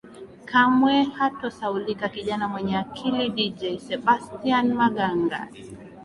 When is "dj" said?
3.29-3.77